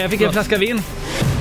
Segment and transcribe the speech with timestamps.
[0.00, 0.82] jag fick en flaska vin.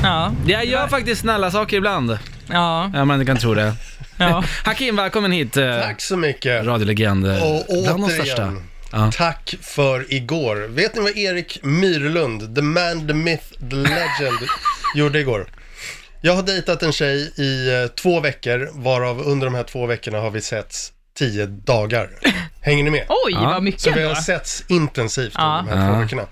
[0.03, 0.31] Ja.
[0.47, 2.17] Jag gör faktiskt snälla saker ibland.
[2.51, 2.91] Ja.
[2.93, 3.73] Ja, man kan tro det.
[4.17, 4.43] ja.
[4.65, 5.57] Hakim, välkommen hit.
[5.57, 6.65] eh, Tack så mycket.
[6.65, 7.27] Radiolegend.
[7.27, 8.33] eh, Och Bland de största.
[8.43, 9.11] återigen, Ja.
[9.13, 10.55] tack för igår.
[10.67, 14.39] Vet ni vad Erik Myrlund, the man, the myth, the legend,
[14.95, 15.47] gjorde igår?
[16.21, 20.17] Jag har dejtat en tjej i eh, två veckor, varav under de här två veckorna
[20.19, 22.09] har vi setts tio dagar.
[22.61, 23.05] Hänger ni med?
[23.09, 23.41] Oj, Ja.
[23.41, 24.13] vad mycket Så vi ändå.
[24.13, 25.59] har setts intensivt Ja.
[25.61, 26.03] under de här två Ja.
[26.03, 26.23] veckorna.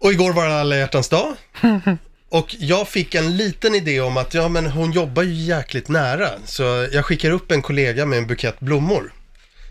[0.00, 1.36] Och igår var det alla hjärtans dag.
[2.28, 6.28] Och jag fick en liten idé om att ja, men hon jobbar ju jäkligt nära.
[6.44, 9.12] Så jag skickar upp en kollega med en bukett blommor.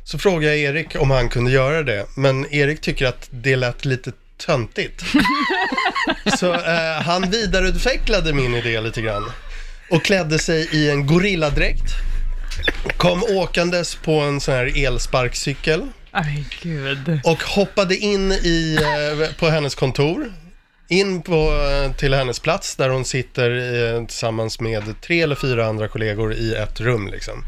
[0.04, 2.06] Så frågade jag Erik om han kunde göra det.
[2.18, 5.04] Men Erik tycker att det lät lite töntigt.
[6.40, 9.32] Så eh, han vidareutvecklade min idé lite grann.
[9.90, 11.94] Och klädde sig i en gorilladräkt.
[12.98, 15.88] Kom åkandes på en sån här elsparkcykel.
[16.12, 17.20] Aj, gud.
[17.24, 20.34] Och hoppade in i, eh, på hennes kontor.
[20.92, 21.52] In på,
[21.86, 23.52] eh, till hennes plats där hon sitter
[23.96, 27.44] eh, tillsammans med tre eller fyra andra kollegor i ett rum liksom.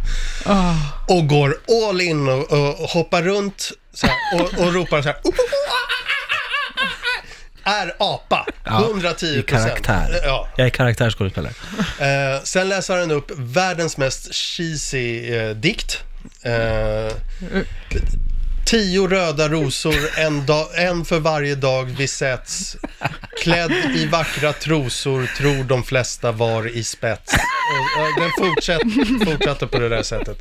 [0.45, 0.77] Åh.
[1.07, 1.55] Och går
[1.87, 5.17] all in och, och hoppar runt så här, och, och ropar så här.
[5.23, 5.33] "Oh,
[7.63, 10.19] Är apa, Ja, 110 I karaktär.
[10.23, 10.47] Ja.
[10.55, 11.53] Jag är karaktärsskådespelare.
[11.99, 16.03] Eh, sen läser han upp världens mest cheesy eh, dikt.
[16.43, 16.51] Eh,
[18.71, 22.77] tio röda rosor, en, dag, en för varje dag vi sätts.
[23.43, 27.33] Klädd i vackra trosor, tror de flesta var i spets.
[27.33, 28.81] Och, och den fortsatt,
[29.31, 30.37] fortsatte på det där sättet.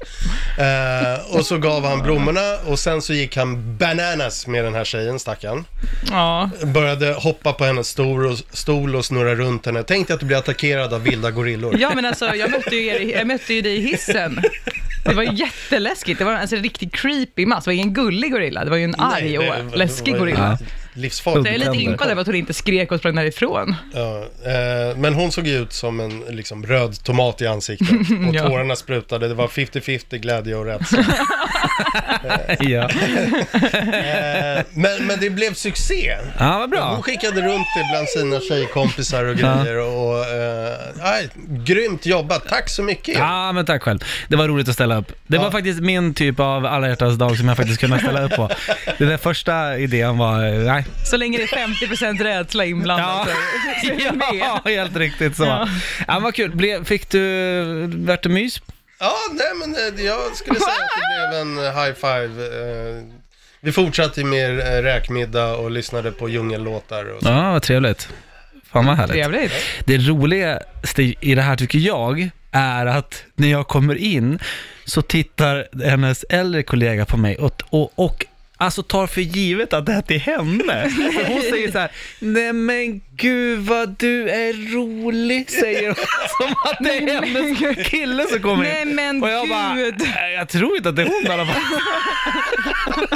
[0.58, 4.84] Eh, och så gav han blommorna och sen så gick han bananas med den här
[4.84, 5.64] tjejen, stackarn.
[6.10, 6.50] Ja.
[6.64, 9.82] Började hoppa på hennes stol och, stol och snurra runt henne.
[9.82, 11.76] Tänk dig att du blir attackerad av vilda gorillor.
[11.78, 14.42] ja, men alltså jag mötte ju, er, jag mötte ju dig i hissen.
[15.04, 16.18] Det var jätteläskigt.
[16.18, 17.64] Det var alltså en riktigt creepy mask.
[17.64, 18.64] Det var ingen gullig gorilla.
[18.64, 20.58] Det var ju en arg och läskig ju gorilla.
[20.94, 21.46] Livsfarligt.
[21.48, 23.74] Så jag är lite impad över att hon inte skrek och sprang därifrån.
[23.94, 27.88] Ja, eh, men hon såg ut som en liksom, röd tomat i ansiktet.
[28.28, 28.46] Och Ja.
[28.48, 29.28] tårarna sprutade.
[29.28, 31.04] Det var 50-50 glädje och rädsla.
[32.60, 32.88] ja.
[33.72, 36.16] Eh, men, men det blev succé.
[36.38, 36.92] ja, vad bra.
[36.94, 39.76] Hon skickade runt det bland sina tjejkompisar och grejer.
[39.78, 42.48] Och, eh, nej, grymt jobbat.
[42.48, 43.18] Tack så mycket.
[43.18, 43.98] Ja, men tack själv.
[44.28, 45.12] Det var roligt att ställa upp.
[45.26, 45.50] Det var Ja.
[45.50, 48.50] faktiskt min typ av alla hjärtans dag som jag faktiskt kunde ställa upp på.
[48.98, 50.84] Den där första idén var, eh, nej.
[51.04, 53.32] Så länge det är 50% rädsla inblandad så
[53.86, 54.28] så är jag med.
[54.34, 55.44] Ja, helt riktigt så.
[55.44, 55.68] Ja.
[56.08, 56.50] Ja, vad kul.
[56.56, 58.62] Ble, fick du, vart det mys?
[58.98, 62.44] Ja, nej men eh, jag skulle säga att det blev en eh, high five.
[62.44, 63.04] Eh,
[63.60, 67.28] vi fortsatte ju med eh, räkmiddag och lyssnade på djungellåtar och så.
[67.28, 68.08] Ja, vad trevligt.
[68.72, 69.14] Fan vad härligt.
[69.14, 69.52] Trevligt.
[69.84, 74.38] Det roligaste i det här tycker jag är att när jag kommer in
[74.84, 78.26] så tittar hennes äldre kollega på mig och, och, och
[78.60, 80.90] alltså tar för givet att det är till henne.
[80.90, 85.94] För hon säger så här, nej men gud vad du är rolig, säger hon.
[86.38, 88.70] Som att det är hennes kille som kommer in.
[88.70, 89.94] Nej men Och jag bara, gud.
[89.98, 91.62] "Nej, jag tror inte att det är hon i alla fall.